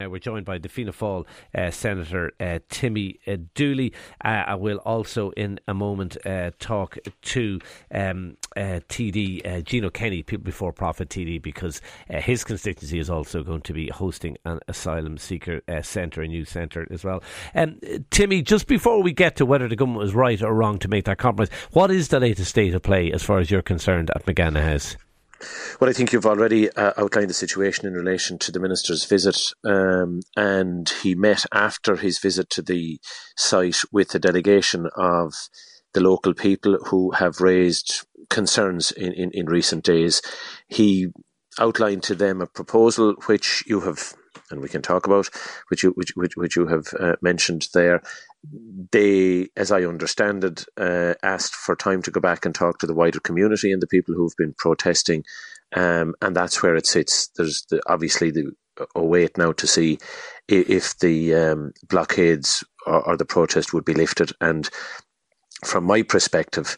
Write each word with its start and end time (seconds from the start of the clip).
Uh, 0.00 0.10
we're 0.10 0.18
joined 0.18 0.44
by 0.44 0.58
the 0.58 0.68
Fianna 0.68 0.92
Fáil 0.92 1.24
uh, 1.54 1.70
Senator 1.70 2.32
uh, 2.38 2.58
Timmy 2.68 3.18
uh, 3.26 3.36
Dooley. 3.54 3.92
Uh, 4.24 4.44
I 4.46 4.54
will 4.54 4.78
also, 4.78 5.30
in 5.30 5.58
a 5.66 5.74
moment, 5.74 6.16
uh, 6.26 6.50
talk 6.58 6.98
to 7.22 7.60
um, 7.92 8.36
TD 8.56 9.64
Gino 9.64 9.90
Kenny, 9.90 10.22
People 10.22 10.44
Before 10.44 10.72
Profit 10.72 11.08
TD, 11.08 11.40
because 11.40 11.80
his 12.08 12.44
constituency 12.44 12.98
is 12.98 13.10
also 13.10 13.42
going 13.42 13.62
to 13.62 13.72
be 13.72 13.88
hosting 13.88 14.36
an 14.44 14.60
asylum 14.68 15.18
seeker 15.18 15.60
centre, 15.82 16.22
a 16.22 16.28
new 16.28 16.44
centre 16.44 16.86
as 16.90 17.04
well. 17.04 17.22
Um, 17.54 17.78
Timmy, 18.10 18.42
just 18.42 18.66
before 18.66 19.02
we 19.02 19.12
get 19.12 19.36
to 19.36 19.46
whether 19.46 19.68
the 19.68 19.76
government 19.76 20.02
was 20.02 20.14
right 20.14 20.42
or 20.42 20.54
wrong 20.54 20.78
to 20.80 20.88
make 20.88 21.04
that 21.04 21.18
compromise, 21.18 21.50
what 21.72 21.90
is 21.90 22.08
the 22.08 22.20
latest 22.20 22.50
state 22.50 22.74
of 22.74 22.82
play 22.82 23.12
as 23.12 23.22
far 23.22 23.38
as 23.38 23.50
you're 23.50 23.62
concerned 23.62 24.10
at 24.14 24.24
Magowna 24.26 24.62
House? 24.62 24.96
Well, 25.80 25.90
I 25.90 25.92
think 25.92 26.12
you've 26.12 26.26
already 26.26 26.70
uh, 26.70 26.92
outlined 26.96 27.30
the 27.30 27.34
situation 27.34 27.86
in 27.86 27.94
relation 27.94 28.38
to 28.38 28.52
the 28.52 28.60
minister's 28.60 29.04
visit, 29.04 29.38
um, 29.64 30.20
and 30.36 30.88
he 31.02 31.14
met 31.14 31.44
after 31.52 31.96
his 31.96 32.18
visit 32.18 32.50
to 32.50 32.62
the 32.62 32.98
site 33.36 33.82
with 33.92 34.14
a 34.14 34.18
delegation 34.18 34.88
of 34.96 35.34
the 35.94 36.00
local 36.00 36.34
people 36.34 36.78
who 36.86 37.10
have 37.12 37.40
raised 37.40 38.06
concerns 38.28 38.90
in, 38.90 39.12
in, 39.12 39.30
in 39.32 39.46
recent 39.46 39.84
days. 39.84 40.22
He 40.68 41.08
outlined 41.58 42.02
to 42.04 42.14
them 42.14 42.40
a 42.40 42.46
proposal 42.46 43.14
which 43.26 43.64
you 43.66 43.80
have 43.80 44.14
and 44.50 44.60
we 44.60 44.68
can 44.68 44.82
talk 44.82 45.06
about, 45.06 45.28
which 45.68 45.82
you 45.82 45.90
which 45.92 46.12
which, 46.14 46.36
which 46.36 46.56
you 46.56 46.66
have 46.66 46.86
uh, 47.00 47.16
mentioned 47.20 47.68
there. 47.74 48.02
They, 48.92 49.48
as 49.56 49.72
I 49.72 49.82
understand 49.84 50.44
it, 50.44 50.64
uh, 50.76 51.14
asked 51.22 51.54
for 51.54 51.74
time 51.74 52.02
to 52.02 52.10
go 52.10 52.20
back 52.20 52.44
and 52.44 52.54
talk 52.54 52.78
to 52.78 52.86
the 52.86 52.94
wider 52.94 53.20
community 53.20 53.72
and 53.72 53.82
the 53.82 53.86
people 53.86 54.14
who've 54.14 54.36
been 54.36 54.54
protesting, 54.56 55.24
um, 55.74 56.14
and 56.22 56.34
that's 56.36 56.62
where 56.62 56.76
it 56.76 56.86
sits. 56.86 57.28
There's 57.36 57.64
the, 57.70 57.80
obviously 57.86 58.30
the 58.30 58.52
await 58.94 59.38
now 59.38 59.52
to 59.52 59.66
see 59.66 59.98
if 60.48 60.98
the 60.98 61.34
um, 61.34 61.72
blockades 61.88 62.62
or, 62.86 63.02
or, 63.08 63.16
the 63.16 63.24
protest 63.24 63.72
would 63.72 63.84
be 63.84 63.94
lifted. 63.94 64.32
And 64.40 64.68
from 65.64 65.84
my 65.84 66.02
perspective, 66.02 66.76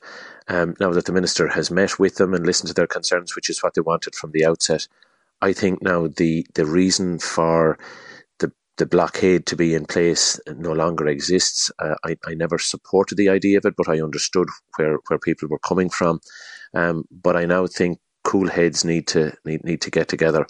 um, 0.48 0.74
now 0.80 0.90
that 0.90 1.06
the 1.06 1.12
minister 1.12 1.48
has 1.48 1.70
met 1.70 1.98
with 1.98 2.16
them 2.16 2.34
and 2.34 2.46
listened 2.46 2.68
to 2.68 2.74
their 2.74 2.86
concerns, 2.86 3.34
which 3.34 3.50
is 3.50 3.62
what 3.62 3.74
they 3.74 3.80
wanted 3.80 4.14
from 4.14 4.30
the 4.32 4.44
outset, 4.44 4.86
I 5.40 5.52
think 5.52 5.82
now 5.82 6.08
the 6.08 6.46
the 6.54 6.66
reason 6.66 7.18
for 7.18 7.78
the 8.78 8.86
blockade 8.86 9.46
to 9.46 9.56
be 9.56 9.74
in 9.74 9.84
place 9.84 10.40
no 10.56 10.72
longer 10.72 11.06
exists. 11.06 11.70
Uh, 11.78 11.96
I, 12.04 12.16
I 12.26 12.34
never 12.34 12.58
supported 12.58 13.16
the 13.16 13.28
idea 13.28 13.58
of 13.58 13.64
it, 13.64 13.74
but 13.76 13.88
I 13.88 14.00
understood 14.00 14.48
where, 14.76 14.98
where 15.08 15.18
people 15.18 15.48
were 15.48 15.58
coming 15.58 15.90
from. 15.90 16.20
Um, 16.74 17.04
but 17.10 17.36
I 17.36 17.44
now 17.44 17.66
think 17.66 17.98
cool 18.24 18.48
heads 18.48 18.84
need 18.84 19.06
to 19.08 19.32
need, 19.44 19.64
need 19.64 19.80
to 19.82 19.90
get 19.90 20.08
together. 20.08 20.46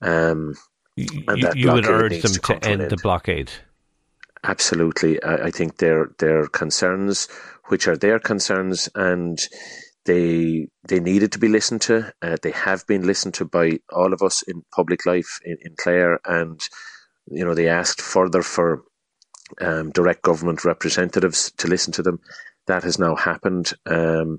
Um, 0.00 0.54
and 0.96 1.38
you, 1.38 1.50
you 1.54 1.72
would 1.72 1.86
urge 1.86 2.22
them 2.22 2.32
to, 2.32 2.40
to 2.40 2.64
end 2.64 2.90
the 2.90 2.96
blockade. 2.96 3.50
Absolutely, 4.42 5.22
I, 5.22 5.46
I 5.46 5.50
think 5.50 5.78
their 5.78 6.10
their 6.18 6.46
concerns, 6.46 7.28
which 7.66 7.88
are 7.88 7.96
their 7.96 8.18
concerns, 8.18 8.88
and 8.94 9.38
they 10.04 10.68
they 10.88 11.00
needed 11.00 11.32
to 11.32 11.38
be 11.38 11.48
listened 11.48 11.82
to. 11.82 12.12
Uh, 12.22 12.36
they 12.42 12.52
have 12.52 12.86
been 12.86 13.06
listened 13.06 13.34
to 13.34 13.44
by 13.44 13.80
all 13.92 14.12
of 14.12 14.22
us 14.22 14.42
in 14.42 14.62
public 14.74 15.04
life 15.04 15.40
in, 15.44 15.58
in 15.62 15.74
Clare, 15.76 16.20
and 16.24 16.60
you 17.28 17.44
know 17.44 17.54
they 17.54 17.68
asked 17.68 18.00
further 18.00 18.42
for 18.42 18.82
um, 19.60 19.90
direct 19.90 20.22
government 20.22 20.64
representatives 20.64 21.52
to 21.58 21.68
listen 21.68 21.92
to 21.94 22.02
them. 22.02 22.20
That 22.66 22.82
has 22.82 22.98
now 22.98 23.14
happened. 23.16 23.72
Um, 23.86 24.38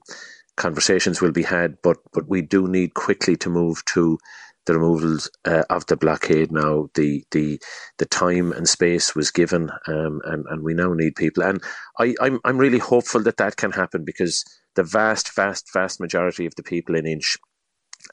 conversations 0.57 1.21
will 1.21 1.31
be 1.31 1.43
had, 1.43 1.77
but 1.81 1.97
but 2.13 2.27
we 2.27 2.41
do 2.41 2.67
need 2.67 2.93
quickly 2.93 3.35
to 3.37 3.49
move 3.49 3.83
to 3.85 4.17
the 4.65 4.73
removals 4.73 5.29
uh, 5.45 5.63
of 5.69 5.85
the 5.85 5.95
blockade 5.95 6.51
now. 6.51 6.89
The 6.93 7.23
the 7.31 7.61
the 7.97 8.05
time 8.05 8.51
and 8.51 8.67
space 8.67 9.15
was 9.15 9.31
given, 9.31 9.69
um, 9.87 10.21
and 10.25 10.45
and 10.49 10.63
we 10.63 10.73
now 10.73 10.93
need 10.93 11.15
people. 11.15 11.43
And 11.43 11.63
I 11.99 12.15
I'm 12.21 12.39
I'm 12.43 12.57
really 12.57 12.79
hopeful 12.79 13.23
that 13.23 13.37
that 13.37 13.55
can 13.57 13.71
happen 13.71 14.03
because 14.05 14.43
the 14.75 14.83
vast, 14.83 15.35
vast, 15.35 15.73
vast 15.73 15.99
majority 15.99 16.45
of 16.45 16.55
the 16.55 16.63
people 16.63 16.95
in 16.95 17.07
Inch 17.07 17.37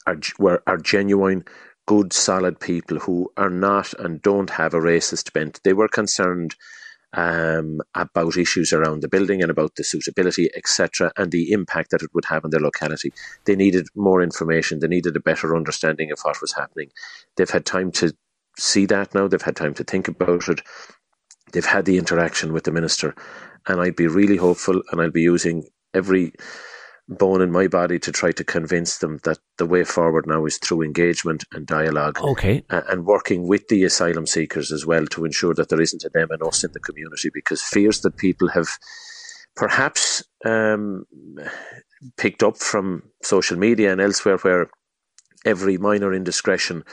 are 0.07 0.19
were 0.39 0.63
are 0.67 0.77
genuine, 0.77 1.43
good, 1.85 2.13
solid 2.13 2.59
people 2.59 2.99
who 2.99 3.31
are 3.37 3.49
not 3.49 3.93
and 3.99 4.21
don't 4.21 4.49
have 4.51 4.73
a 4.73 4.79
racist 4.79 5.33
bent. 5.33 5.59
They 5.63 5.73
were 5.73 5.87
concerned 5.87 6.55
um, 7.13 7.79
about 7.93 8.35
issues 8.35 8.73
around 8.73 9.01
the 9.01 9.07
building 9.07 9.41
and 9.41 9.49
about 9.49 9.75
the 9.75 9.83
suitability, 9.83 10.49
etc., 10.55 11.11
and 11.15 11.31
the 11.31 11.51
impact 11.51 11.91
that 11.91 12.01
it 12.01 12.09
would 12.13 12.25
have 12.25 12.43
on 12.43 12.51
their 12.51 12.59
locality. 12.59 13.13
They 13.45 13.55
needed 13.55 13.87
more 13.95 14.21
information. 14.21 14.79
They 14.79 14.87
needed 14.87 15.15
a 15.15 15.21
better 15.21 15.55
understanding 15.55 16.11
of 16.11 16.19
what 16.23 16.41
was 16.41 16.53
happening. 16.53 16.91
They've 17.37 17.49
had 17.49 17.65
time 17.65 17.91
to 17.93 18.13
see 18.57 18.85
that 18.87 19.15
now. 19.15 19.27
They've 19.27 19.41
had 19.41 19.55
time 19.55 19.73
to 19.75 19.83
think 19.83 20.07
about 20.07 20.49
it. 20.49 20.61
They've 21.53 21.65
had 21.65 21.85
the 21.85 21.97
interaction 21.97 22.51
with 22.51 22.65
the 22.65 22.71
minister, 22.71 23.15
and 23.67 23.79
I'd 23.79 23.95
be 23.95 24.07
really 24.07 24.37
hopeful, 24.37 24.81
and 24.91 25.01
I'll 25.01 25.11
be 25.11 25.21
using 25.21 25.63
every 25.93 26.33
bone 27.07 27.41
in 27.41 27.51
my 27.51 27.67
body 27.67 27.99
to 27.99 28.11
try 28.11 28.31
to 28.31 28.43
convince 28.43 28.97
them 28.97 29.19
that 29.23 29.37
the 29.57 29.65
way 29.65 29.83
forward 29.83 30.25
now 30.25 30.45
is 30.45 30.57
through 30.57 30.81
engagement 30.81 31.43
and 31.53 31.67
dialogue. 31.67 32.19
Okay. 32.19 32.63
And 32.69 33.05
working 33.05 33.47
with 33.47 33.67
the 33.67 33.83
asylum 33.83 34.25
seekers 34.25 34.71
as 34.71 34.85
well 34.85 35.05
to 35.07 35.25
ensure 35.25 35.53
that 35.53 35.69
there 35.69 35.81
isn't 35.81 36.03
a 36.03 36.09
them 36.09 36.29
and 36.31 36.41
us 36.41 36.63
in 36.63 36.71
the 36.73 36.79
community 36.79 37.29
because 37.33 37.61
fears 37.61 38.01
that 38.01 38.17
people 38.17 38.49
have 38.49 38.67
perhaps 39.55 40.23
um, 40.45 41.05
picked 42.17 42.43
up 42.43 42.57
from 42.57 43.03
social 43.21 43.57
media 43.57 43.91
and 43.91 44.01
elsewhere 44.01 44.37
where 44.37 44.69
every 45.45 45.77
minor 45.77 46.13
indiscretion 46.13 46.83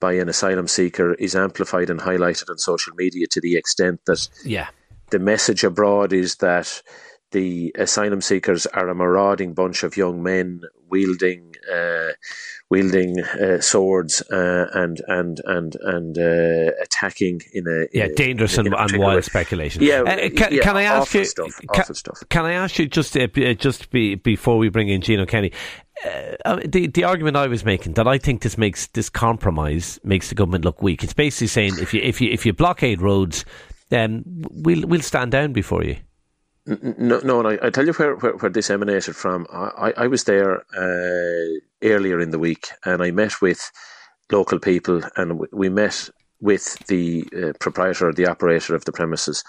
by 0.00 0.14
an 0.14 0.28
asylum 0.28 0.66
seeker 0.66 1.14
is 1.14 1.36
amplified 1.36 1.90
and 1.90 2.00
highlighted 2.00 2.48
on 2.48 2.56
social 2.56 2.94
media 2.96 3.26
to 3.30 3.40
the 3.40 3.56
extent 3.56 4.00
that 4.06 4.26
yeah. 4.44 4.68
the 5.10 5.18
message 5.18 5.62
abroad 5.62 6.14
is 6.14 6.36
that 6.36 6.82
the 7.32 7.72
asylum 7.78 8.20
seekers 8.20 8.66
are 8.66 8.88
a 8.88 8.94
marauding 8.94 9.54
bunch 9.54 9.82
of 9.82 9.96
young 9.96 10.22
men 10.22 10.62
wielding 10.88 11.54
uh, 11.72 12.08
wielding 12.70 13.20
uh, 13.20 13.60
swords 13.60 14.22
uh, 14.30 14.66
and 14.74 15.00
and 15.08 15.40
and 15.44 15.76
and 15.80 16.18
uh, 16.18 16.72
attacking 16.82 17.40
in 17.52 17.66
a 17.66 17.86
yeah 17.96 18.06
in 18.06 18.14
dangerous 18.14 18.58
in 18.58 18.66
and, 18.66 18.74
and 18.74 18.98
wild 18.98 19.16
way. 19.16 19.22
speculation. 19.22 19.82
Yeah, 19.82 20.02
uh, 20.02 20.30
can, 20.30 20.52
yeah, 20.52 20.62
can, 20.62 20.76
I 20.76 20.82
ask 20.82 21.14
you? 21.14 21.24
Stuff, 21.24 21.60
can, 21.72 21.94
can, 22.28 22.44
I 22.44 22.52
ask 22.52 22.78
you 22.78 22.86
just 22.86 23.16
uh, 23.16 23.26
just 23.54 23.90
be, 23.90 24.14
before 24.14 24.58
we 24.58 24.68
bring 24.68 24.88
in 24.88 25.00
Gino 25.00 25.26
Kenny? 25.26 25.52
the 26.64 26.90
the 26.92 27.04
argument 27.04 27.36
I 27.36 27.46
was 27.46 27.64
making 27.64 27.92
that 27.94 28.08
I 28.08 28.16
think 28.16 28.42
this 28.42 28.56
makes 28.56 28.86
this 28.88 29.10
compromise 29.10 30.00
makes 30.02 30.28
the 30.30 30.34
government 30.34 30.64
look 30.64 30.82
weak. 30.82 31.02
It's 31.04 31.12
basically 31.12 31.48
saying 31.48 31.74
if 31.78 31.92
you 31.92 32.00
if 32.02 32.20
you 32.20 32.30
if 32.30 32.46
you 32.46 32.52
blockade 32.52 33.02
roads, 33.02 33.44
then 33.90 34.24
we'll 34.50 34.86
we'll 34.88 35.02
stand 35.02 35.32
down 35.32 35.52
before 35.52 35.84
you. 35.84 35.96
No, 36.66 37.18
no, 37.20 37.40
and 37.40 37.48
I, 37.48 37.66
I 37.66 37.70
tell 37.70 37.86
you 37.86 37.92
where, 37.94 38.16
where, 38.16 38.36
where, 38.36 38.50
this 38.50 38.70
emanated 38.70 39.16
from. 39.16 39.46
I, 39.52 39.92
I 39.96 40.06
was 40.06 40.24
there 40.24 40.62
uh, 40.76 41.60
earlier 41.82 42.20
in 42.20 42.30
the 42.30 42.38
week, 42.38 42.68
and 42.84 43.02
I 43.02 43.10
met 43.10 43.40
with 43.40 43.70
local 44.30 44.58
people, 44.58 45.02
and 45.16 45.40
we 45.52 45.68
met 45.68 46.10
with 46.40 46.78
the 46.86 47.26
uh, 47.36 47.52
proprietor, 47.58 48.12
the 48.12 48.26
operator 48.26 48.74
of 48.74 48.84
the 48.84 48.92
premises, 48.92 49.42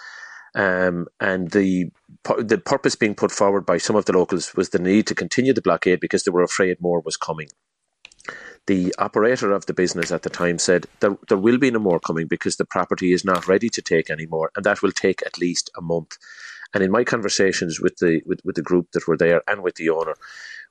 um, 0.56 1.08
and 1.20 1.52
the 1.52 1.92
the 2.40 2.58
purpose 2.58 2.96
being 2.96 3.16
put 3.16 3.32
forward 3.32 3.66
by 3.66 3.78
some 3.78 3.96
of 3.96 4.06
the 4.06 4.14
locals 4.14 4.54
was 4.56 4.70
the 4.70 4.80
need 4.80 5.08
to 5.08 5.16
continue 5.16 5.54
the 5.54 5.62
blockade 5.62 6.00
because 6.00 6.24
they 6.24 6.32
were 6.32 6.44
afraid 6.44 6.82
more 6.82 7.02
was 7.02 7.18
coming. 7.18 7.48
The 8.68 8.94
operator 9.00 9.52
of 9.52 9.66
the 9.66 9.74
business 9.74 10.12
at 10.12 10.22
the 10.22 10.30
time 10.30 10.60
said 10.60 10.86
there, 11.00 11.18
there 11.30 11.38
will 11.38 11.58
be 11.58 11.72
no 11.72 11.80
more 11.80 12.00
coming 12.00 12.28
because 12.28 12.58
the 12.58 12.66
property 12.66 13.12
is 13.12 13.26
not 13.26 13.48
ready 13.48 13.70
to 13.70 13.82
take 13.82 14.10
anymore, 14.10 14.52
and 14.56 14.66
that 14.66 14.82
will 14.82 14.92
take 14.92 15.22
at 15.26 15.40
least 15.40 15.70
a 15.78 15.82
month. 15.82 16.18
And 16.74 16.84
in 16.84 16.92
my 16.92 17.04
conversations 17.04 17.80
with 17.80 17.98
the 17.98 18.22
with, 18.26 18.40
with 18.44 18.56
the 18.56 18.62
group 18.62 18.92
that 18.94 19.08
were 19.08 19.18
there 19.18 19.42
and 19.48 19.62
with 19.62 19.76
the 19.76 19.90
owner, 19.90 20.16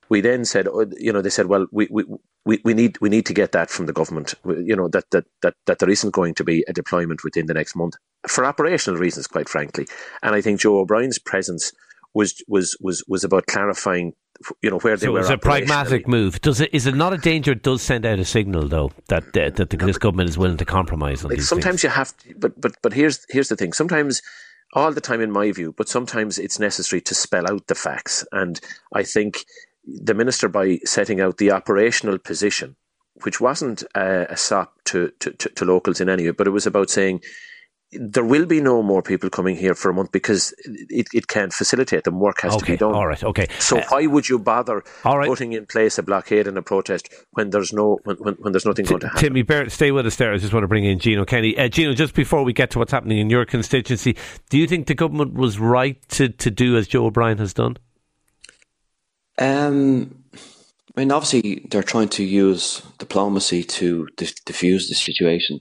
we 0.08 0.20
then 0.20 0.44
said, 0.44 0.67
oh, 0.69 0.87
you 0.99 1.12
know, 1.12 1.23
they 1.23 1.31
said, 1.31 1.47
well, 1.47 1.67
we, 1.70 1.87
we, 1.91 2.05
we, 2.44 2.61
we 2.64 2.75
need 2.75 3.00
we 3.00 3.08
need 3.08 3.26
to 3.26 3.35
get 3.35 3.52
that 3.52 3.70
from 3.70 3.87
the 3.87 3.93
government. 3.93 4.35
You 4.44 4.76
know 4.76 4.88
that, 4.88 5.11
that 5.11 5.25
that 5.43 5.55
that 5.67 5.79
there 5.79 5.91
isn't 5.91 6.14
going 6.14 6.35
to 6.35 6.44
be 6.44 6.64
a 6.69 6.73
deployment 6.73 7.23
within 7.25 7.47
the 7.47 7.55
next 7.55 7.76
month 7.76 7.94
for 8.26 8.44
operational 8.44 8.99
reasons, 8.99 9.26
quite 9.26 9.49
frankly. 9.49 9.87
And 10.23 10.35
I 10.35 10.41
think 10.41 10.61
Joe 10.61 10.79
O'Brien's 10.81 11.19
presence 11.19 11.73
was 12.14 12.43
was 12.49 12.76
was 12.81 13.05
was 13.08 13.25
about 13.25 13.47
clarifying 13.47 14.14
you 14.62 14.70
know 14.70 14.79
where 14.79 14.97
they 14.97 15.06
so 15.06 15.12
were. 15.12 15.20
It's 15.20 15.31
a 15.31 15.38
pragmatic 15.38 16.08
move. 16.08 16.41
Does 16.41 16.61
it? 16.61 16.70
Is 16.73 16.87
it 16.87 16.94
not 16.94 17.12
a 17.12 17.19
danger? 17.19 17.52
It 17.52 17.62
does 17.62 17.82
send 17.82 18.06
out 18.06 18.19
a 18.19 18.25
signal, 18.25 18.69
though, 18.69 18.93
that 19.08 19.25
uh, 19.37 19.50
that 19.50 19.70
the, 19.70 19.76
this 19.76 19.99
government 19.99 20.31
is 20.31 20.38
willing 20.38 20.56
to 20.56 20.64
compromise 20.64 21.25
on 21.25 21.31
like. 21.31 21.43
Sometimes 21.43 21.82
things. 21.82 21.85
you 21.85 21.91
have, 21.91 22.17
to, 22.19 22.35
but 22.38 22.61
but 22.61 22.76
but 22.82 22.93
here's 22.93 23.25
here's 23.29 23.49
the 23.49 23.56
thing. 23.56 23.73
Sometimes 23.73 24.23
all 24.72 24.93
the 24.93 25.00
time 25.00 25.20
in 25.20 25.31
my 25.31 25.50
view, 25.52 25.75
but 25.76 25.88
sometimes 25.88 26.38
it's 26.38 26.61
necessary 26.61 27.00
to 27.02 27.14
spell 27.14 27.50
out 27.50 27.67
the 27.67 27.75
facts. 27.75 28.25
And 28.32 28.61
I 28.93 29.02
think 29.02 29.44
the 29.84 30.14
minister, 30.14 30.49
by 30.49 30.78
setting 30.84 31.20
out 31.20 31.38
the 31.38 31.50
operational 31.52 32.19
position, 32.19 32.76
which 33.25 33.40
wasn't 33.40 33.82
a, 33.94 34.32
a 34.32 34.37
sop 34.37 34.75
to, 34.84 35.12
to, 35.20 35.32
to, 35.32 35.49
to 35.50 35.64
locals 35.64 36.00
in 36.00 36.08
any 36.08 36.25
way, 36.25 36.31
but 36.31 36.46
it 36.46 36.50
was 36.50 36.67
about 36.67 36.90
saying 36.90 37.20
there 37.92 38.25
will 38.25 38.46
be 38.46 38.60
no 38.60 38.82
more 38.82 39.02
people 39.02 39.28
coming 39.31 39.56
here 39.56 39.75
for 39.75 39.90
a 39.90 39.94
month 39.94 40.12
because 40.12 40.54
it, 40.64 41.08
it 41.12 41.26
can't 41.26 41.52
facilitate 41.52 42.04
them. 42.04 42.20
Work 42.20 42.40
has 42.42 42.54
okay, 42.54 42.66
to 42.66 42.72
be 42.72 42.76
done. 42.76 42.94
All 42.94 43.06
right, 43.06 43.22
okay. 43.22 43.46
So 43.58 43.78
uh, 43.78 43.84
why 43.88 44.06
would 44.06 44.28
you 44.28 44.38
bother 44.38 44.84
all 45.04 45.19
right. 45.19 45.28
putting 45.28 45.52
in 45.52 45.66
place 45.66 45.98
a 45.98 46.02
blockade 46.02 46.46
and 46.46 46.56
a 46.56 46.62
protest 46.62 47.08
when 47.32 47.50
there's 47.50 47.72
no 47.72 47.98
when, 48.04 48.16
when, 48.16 48.34
when 48.34 48.52
there's 48.52 48.66
nothing 48.66 48.84
T- 48.84 48.90
going 48.90 49.00
to 49.00 49.06
happen? 49.08 49.22
Timmy, 49.22 49.42
bear, 49.42 49.69
stay 49.70 49.90
with 49.90 50.06
us 50.06 50.16
there. 50.16 50.32
I 50.32 50.37
just 50.37 50.52
want 50.52 50.62
to 50.62 50.69
bring 50.69 50.84
in 50.84 50.98
Gino 50.98 51.25
Kenny. 51.25 51.58
Uh, 51.58 51.69
Gino, 51.69 51.92
just 51.94 52.14
before 52.14 52.44
we 52.44 52.52
get 52.52 52.70
to 52.70 52.78
what's 52.78 52.92
happening 52.92 53.19
in 53.19 53.28
your 53.28 53.44
constituency, 53.44 54.16
do 54.50 54.58
you 54.58 54.66
think 54.66 54.87
the 54.87 54.94
government 54.94 55.34
was 55.34 55.58
right 55.58 56.00
to, 56.10 56.28
to 56.28 56.50
do 56.50 56.76
as 56.76 56.87
Joe 56.87 57.06
O'Brien 57.06 57.38
has 57.38 57.52
done? 57.54 57.76
Um, 59.38 60.22
I 60.96 61.00
mean, 61.00 61.10
obviously, 61.10 61.66
they're 61.70 61.82
trying 61.82 62.08
to 62.10 62.25
use 62.25 62.82
diplomacy 62.98 63.64
to 63.64 64.06
diffuse 64.16 64.88
the 64.88 64.94
situation, 64.94 65.60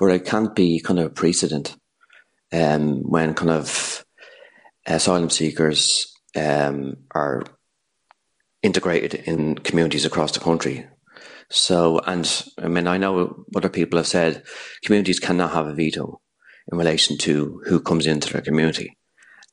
but 0.00 0.10
it 0.10 0.24
can't 0.24 0.56
be 0.56 0.80
kind 0.80 0.98
of 0.98 1.06
a 1.06 1.10
precedent 1.10 1.76
um, 2.52 3.02
when 3.02 3.34
kind 3.34 3.50
of 3.50 4.04
asylum 4.86 5.28
seekers 5.28 6.12
um, 6.34 6.96
are 7.14 7.44
integrated 8.62 9.14
in 9.14 9.56
communities 9.56 10.06
across 10.06 10.32
the 10.32 10.40
country. 10.40 10.86
So, 11.50 12.00
and 12.06 12.44
I 12.58 12.68
mean, 12.68 12.86
I 12.86 12.96
know 12.96 13.44
other 13.54 13.68
people 13.68 13.98
have 13.98 14.06
said 14.06 14.42
communities 14.82 15.20
cannot 15.20 15.52
have 15.52 15.66
a 15.66 15.74
veto 15.74 16.20
in 16.72 16.78
relation 16.78 17.18
to 17.18 17.60
who 17.66 17.80
comes 17.80 18.06
into 18.06 18.32
their 18.32 18.42
community 18.42 18.96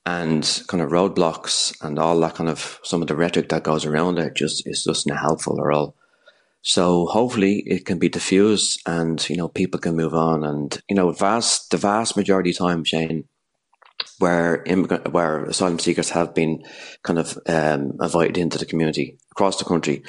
and 0.06 0.64
kind 0.68 0.82
of 0.82 0.92
roadblocks 0.92 1.76
and 1.82 2.00
all 2.00 2.18
that 2.22 2.36
kind 2.36 2.50
of 2.50 2.80
some 2.84 3.02
of 3.02 3.10
the 3.10 3.16
rhetoric 3.16 3.50
that 3.50 3.64
goes 3.64 3.86
around 3.86 4.18
it 4.18 4.36
just 4.36 4.66
is 4.66 4.86
just 4.86 5.08
not 5.08 5.20
helpful 5.20 5.60
at 5.60 5.76
all. 5.76 5.97
So 6.68 7.06
hopefully 7.06 7.64
it 7.66 7.86
can 7.86 7.98
be 7.98 8.10
diffused 8.10 8.82
and 8.86 9.26
you 9.30 9.38
know 9.38 9.48
people 9.48 9.80
can 9.80 9.96
move 9.96 10.14
on. 10.14 10.44
And 10.44 10.78
you 10.90 10.96
know 10.98 11.12
vast 11.12 11.72
the 11.72 11.78
vast 11.78 12.18
majority 12.18 12.50
of 12.50 12.58
time 12.58 12.84
Shane 12.84 13.24
where 14.20 14.64
immigrant 14.66 15.14
where 15.14 15.46
asylum 15.46 15.80
seekers 15.80 16.10
have 16.10 16.36
been 16.36 16.64
kind 17.04 17.20
of 17.20 17.38
um, 17.48 17.94
invited 18.02 18.38
into 18.38 18.58
the 18.58 18.66
community 18.66 19.18
across 19.32 19.58
the 19.58 19.66
country 19.66 20.04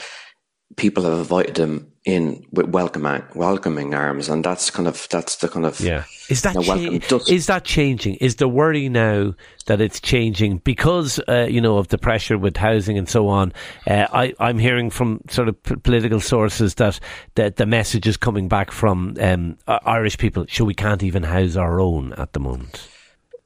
people 0.76 1.04
have 1.04 1.18
invited 1.18 1.54
them 1.54 1.92
in 2.04 2.46
with 2.52 2.66
welcoming 2.70 3.22
welcoming 3.34 3.94
arms, 3.94 4.28
and 4.28 4.44
that's 4.44 4.70
kind 4.70 4.88
of 4.88 5.06
that's 5.10 5.36
the 5.36 5.48
kind 5.48 5.66
of 5.66 5.78
yeah. 5.80 6.04
Is 6.30 6.42
that 6.42 6.54
you 6.54 6.90
know, 6.90 6.98
cha- 6.98 7.20
is 7.28 7.46
that 7.46 7.64
changing? 7.64 8.14
Is 8.16 8.36
the 8.36 8.48
worry 8.48 8.88
now 8.88 9.34
that 9.66 9.80
it's 9.80 10.00
changing 10.00 10.58
because 10.58 11.20
uh, 11.28 11.46
you 11.50 11.60
know 11.60 11.76
of 11.76 11.88
the 11.88 11.98
pressure 11.98 12.38
with 12.38 12.56
housing 12.56 12.96
and 12.96 13.08
so 13.08 13.28
on? 13.28 13.52
Uh, 13.86 14.06
I 14.12 14.34
I'm 14.38 14.58
hearing 14.58 14.88
from 14.90 15.20
sort 15.28 15.48
of 15.48 15.62
p- 15.62 15.76
political 15.76 16.20
sources 16.20 16.76
that 16.76 16.98
that 17.34 17.56
the 17.56 17.66
message 17.66 18.06
is 18.06 18.16
coming 18.16 18.48
back 18.48 18.70
from 18.70 19.14
um, 19.20 19.58
Irish 19.66 20.16
people. 20.16 20.46
So 20.48 20.64
we 20.64 20.74
can't 20.74 21.02
even 21.02 21.24
house 21.24 21.56
our 21.56 21.80
own 21.80 22.14
at 22.14 22.32
the 22.32 22.40
moment. 22.40 22.88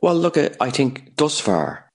Well, 0.01 0.17
look, 0.17 0.37
I 0.37 0.71
think 0.71 1.17
thus 1.17 1.41
far, 1.41 1.89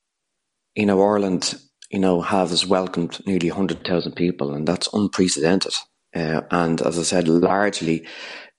you 0.75 0.85
know, 0.85 1.01
Ireland 1.01 1.55
you 1.89 1.99
know, 1.99 2.21
have 2.21 2.49
has 2.49 2.65
welcomed 2.65 3.25
nearly 3.25 3.49
100,000 3.49 4.13
people, 4.13 4.53
and 4.53 4.67
that's 4.67 4.89
unprecedented. 4.93 5.73
Uh, 6.15 6.41
and 6.51 6.81
as 6.81 6.97
I 6.97 7.03
said, 7.03 7.27
largely 7.27 8.05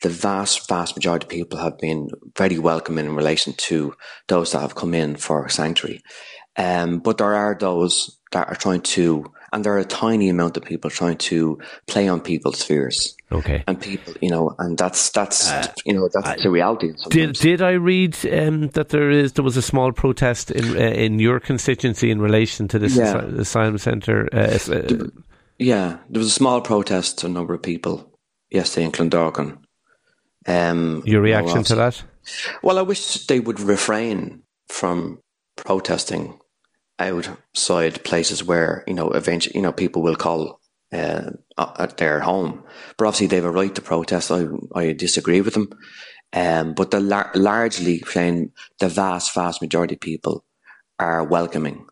the 0.03 0.09
vast, 0.09 0.69
vast 0.69 0.97
majority 0.97 1.25
of 1.25 1.31
people 1.31 1.59
have 1.59 1.79
been 1.79 2.09
very 2.37 2.59
welcoming 2.59 3.07
in 3.07 3.17
relation 3.17 3.53
to 3.55 3.95
those 4.29 4.53
that 4.53 4.61
have 4.61 4.75
come 4.75 4.95
in 4.95 5.17
for 5.17 5.49
sanctuary. 5.49 6.03
Um, 6.57 7.01
but 7.01 7.19
there 7.19 7.35
are 7.35 7.57
those 7.59 8.19
that 8.33 8.49
are 8.49 8.55
trying 8.55 8.83
to 8.83 9.33
and 9.53 9.65
there 9.65 9.73
are 9.73 9.79
a 9.79 9.85
tiny 9.85 10.29
amount 10.29 10.57
of 10.57 10.63
people 10.63 10.91
trying 10.91 11.17
to 11.17 11.59
play 11.87 12.09
on 12.09 12.21
people's 12.21 12.63
fears. 12.63 13.17
Okay, 13.31 13.65
and 13.67 13.81
people, 13.81 14.15
you 14.21 14.31
know, 14.31 14.55
and 14.59 14.79
that's 14.79 15.11
that's 15.11 15.51
uh, 15.51 15.73
you 15.85 15.93
know 15.93 16.09
that's 16.13 16.41
uh, 16.41 16.43
the 16.43 16.51
reality. 16.51 16.93
Did 17.09 17.35
did 17.35 17.63
I 17.63 17.73
read 17.73 18.17
um, 18.33 18.69
that 18.69 18.89
there 18.91 19.11
is 19.11 19.33
there 19.35 19.45
was 19.45 19.57
a 19.57 19.63
small 19.63 19.93
protest 19.93 20.51
in 20.51 20.77
uh, 20.77 20.81
in 20.81 21.19
your 21.19 21.41
constituency 21.41 22.11
in 22.11 22.21
relation 22.21 22.69
to 22.69 22.79
this 22.79 22.97
yeah. 22.97 23.19
asylum 23.19 23.79
centre? 23.79 24.29
Uh, 24.33 24.59
uh, 24.71 25.07
yeah, 25.59 25.99
there 26.09 26.21
was 26.21 26.29
a 26.29 26.39
small 26.39 26.61
protest 26.61 27.19
to 27.19 27.27
a 27.27 27.31
number 27.31 27.55
of 27.55 27.63
people 27.63 28.19
yesterday 28.51 28.85
in 28.85 28.93
Clondalkin. 28.93 29.59
Um, 30.47 31.03
your 31.05 31.21
reaction 31.21 31.63
to 31.65 31.75
that? 31.75 32.03
Well, 32.63 32.79
I 32.79 32.83
wish 32.83 33.27
they 33.27 33.41
would 33.41 33.61
refrain 33.61 34.43
from 34.69 35.21
protesting 35.57 36.39
outside 36.99 38.05
places 38.05 38.45
where 38.45 38.85
you 38.87 38.95
know 38.95 39.11
eventually 39.11 39.57
you 39.57 39.63
know 39.63 39.73
people 39.73 40.03
will 40.03 40.17
call 40.17 40.61
uh, 40.93 41.31
at 41.59 41.97
their 41.99 42.21
home, 42.21 42.65
but 42.97 43.07
obviously 43.07 43.27
they 43.27 43.37
have 43.37 43.45
a 43.45 43.51
right 43.51 43.75
to 43.75 43.83
protest. 43.83 44.31
I 44.31 44.47
I 44.75 44.93
disagree 44.93 45.41
with 45.41 45.55
them, 45.55 45.71
um, 46.33 46.75
but 46.75 46.91
the 46.91 47.01
lar- 47.01 47.31
largely 47.35 47.99
saying 48.01 48.53
the 48.81 48.89
vast 48.89 49.35
vast 49.35 49.63
majority 49.63 49.95
of 49.95 50.01
people 50.01 50.45
are 50.99 51.25
welcoming, 51.25 51.87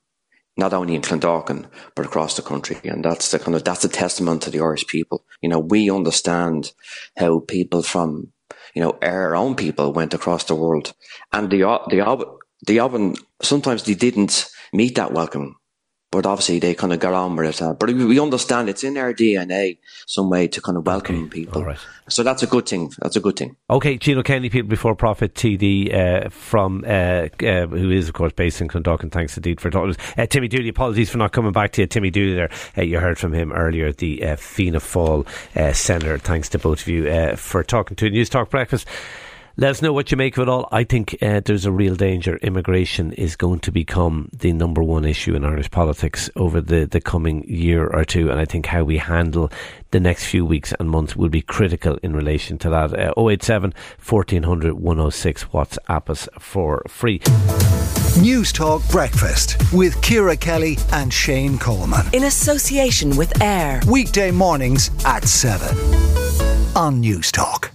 not 0.57 0.73
only 0.73 0.95
in 0.95 1.03
Clondalkin 1.03 1.67
but 1.95 2.07
across 2.07 2.37
the 2.37 2.43
country, 2.43 2.79
and 2.85 3.05
that's 3.05 3.31
the 3.31 3.39
kind 3.39 3.55
of 3.55 3.65
that's 3.65 3.85
a 3.85 3.89
testament 3.89 4.43
to 4.43 4.51
the 4.51 4.61
Irish 4.61 4.87
people. 4.87 5.25
You 5.43 5.49
know, 5.49 5.61
we 5.61 5.91
understand 5.91 6.73
how 7.17 7.41
people 7.41 7.83
from 7.83 8.33
you 8.75 8.83
know 8.83 8.99
our 9.03 9.37
own 9.37 9.55
people 9.55 9.93
went 9.93 10.15
across 10.15 10.45
the 10.45 10.55
world, 10.55 10.95
and 11.33 11.51
the 11.51 11.61
the 11.91 12.27
the 12.67 12.79
often 12.81 13.15
sometimes 13.43 13.85
they 13.85 13.95
didn't 13.95 14.49
meet 14.73 14.97
that 14.97 15.13
welcome. 15.13 15.57
But 16.13 16.25
obviously, 16.25 16.61
they 16.61 16.75
kind 16.75 16.93
of 16.93 17.01
got 17.01 17.15
on 17.15 17.35
with 17.35 17.49
it. 17.49 17.61
Uh, 17.61 17.75
but 17.75 17.91
we 17.91 18.21
understand 18.21 18.69
it's 18.69 18.85
in 18.85 18.97
our 18.97 19.13
DNA 19.13 19.79
some 20.07 20.31
way 20.31 20.47
to 20.49 20.63
kind 20.63 20.79
of 20.79 20.87
welcome 20.87 21.25
okay. 21.25 21.29
people. 21.29 21.65
Right. 21.65 21.79
So 22.09 22.23
that's 22.23 22.45
a 22.45 22.47
good 22.47 22.67
thing. 22.67 22.93
That's 23.01 23.17
a 23.17 23.21
good 23.21 23.37
thing. 23.37 23.57
Okay, 23.69 23.99
Gino 23.99 24.23
Kenny, 24.23 24.49
People 24.49 24.69
Before 24.69 24.95
Profit 24.95 25.35
TD 25.35 25.93
uh, 25.93 26.29
from 26.31 26.85
uh, 26.87 27.27
uh, 27.45 27.67
who 27.67 27.91
is 27.91 28.09
of 28.09 28.15
course 28.15 28.33
based 28.33 28.61
in 28.61 28.69
Clondalkin. 28.69 29.11
Thanks 29.11 29.37
indeed 29.37 29.61
for 29.61 29.69
talking. 29.69 29.97
Uh, 30.17 30.27
Timmy 30.27 30.47
Dooley, 30.47 30.69
apologies 30.69 31.11
for 31.11 31.19
not 31.19 31.33
coming 31.33 31.53
back 31.53 31.73
to 31.73 31.83
you. 31.83 31.87
Timmy 31.89 32.11
Dooley, 32.11 32.35
there 32.35 32.51
uh, 32.79 32.83
you 32.83 33.01
heard 33.01 33.19
from 33.19 33.33
him 33.33 33.53
earlier, 33.53 33.89
at 33.89 33.99
the 33.99 34.25
uh, 34.25 34.37
Fianna 34.37 34.79
Fáil 34.79 35.27
uh, 35.57 35.73
senator. 35.73 36.19
Thanks 36.19 36.49
to 36.51 36.59
both 36.59 36.83
of 36.83 36.89
you 36.89 37.37
for 37.37 37.65
talking 37.65 37.97
to 37.97 38.11
Newstalk 38.11 38.49
Breakfast. 38.49 38.87
Let 39.59 39.71
us 39.71 39.81
know 39.81 39.95
what 39.95 40.11
you 40.11 40.19
make 40.19 40.37
of 40.37 40.43
it 40.43 40.51
all. 40.51 40.69
I 40.71 40.85
think 40.85 41.17
uh, 41.23 41.41
there's 41.43 41.65
a 41.65 41.73
real 41.73 41.95
danger. 41.95 42.37
Immigration 42.43 43.13
is 43.13 43.37
going 43.37 43.61
to 43.61 43.73
become 43.73 44.29
the 44.31 44.53
number 44.53 44.83
one 44.83 45.07
issue 45.07 45.35
in 45.35 45.47
Irish 45.47 45.71
politics 45.71 46.29
over 46.37 46.61
the, 46.61 46.85
the 46.85 47.01
coming 47.01 47.43
year 47.49 47.87
or 47.87 48.05
two. 48.05 48.31
And 48.31 48.39
I 48.39 48.45
think 48.45 48.67
how 48.67 48.85
we 48.85 48.99
handle 48.99 49.51
the 49.93 50.01
next 50.01 50.27
few 50.27 50.45
weeks 50.45 50.75
and 50.79 50.91
months 50.91 51.17
will 51.17 51.31
be 51.31 51.41
critical 51.41 51.99
in 52.03 52.15
relation 52.15 52.59
to 52.59 52.69
that. 52.69 52.93
Uh, 52.93 53.15
087 53.17 53.73
1400 54.07 54.75
106 54.75 55.45
WhatsApp 55.45 56.11
us 56.11 56.29
for 56.39 56.83
free. 56.87 57.21
Newstalk 58.21 58.91
Breakfast 58.91 59.57
with 59.73 59.97
Kira 60.03 60.39
Kelly 60.39 60.77
and 60.93 61.11
Shane 61.11 61.57
Coleman. 61.59 62.05
In 62.13 62.25
association 62.25 63.17
with 63.17 63.41
AIR. 63.41 63.81
Weekday 63.89 64.31
mornings 64.33 64.91
at 65.07 65.27
7 65.27 65.67
on 66.77 67.03
Newstalk. 67.03 67.71